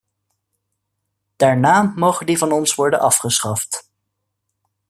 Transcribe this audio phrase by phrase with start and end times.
[1.35, 3.89] Daarna mogen die van ons worden afgeschaft.